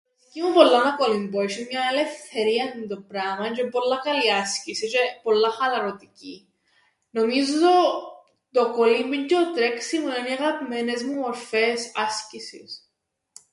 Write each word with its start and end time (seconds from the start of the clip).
Αρέσκει 0.19 0.41
μου 0.41 0.53
πολλά 0.53 0.83
να 0.83 0.95
κολυμπώ, 0.99 1.39
έσ̆ει 1.45 1.67
μιαν 1.69 1.87
ελευθερίαν 1.91 2.71
τούντο 2.71 2.97
πράμαν 3.07 3.51
τζ̆αι 3.53 3.63
εν' 3.63 3.69
πολλά 3.75 3.97
καλή 4.05 4.27
άσκηση 4.41 4.85
τζ̆αι 4.93 5.19
πολλά 5.23 5.49
χαλαρωτική. 5.57 6.35
Νομίζω 7.17 7.69
το 8.51 8.71
κολύμπιν 8.77 9.23
τζ̆αι 9.25 9.43
(τ)ο 9.45 9.51
τρέξιμον 9.55 10.13
εν' 10.17 10.25
οι 10.25 10.31
αγαπημένες 10.37 11.03
μου 11.03 11.13
μορφές 11.19 11.91
άσκησης. 12.05 12.71